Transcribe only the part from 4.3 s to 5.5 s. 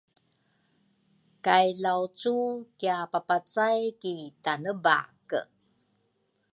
Tanebake.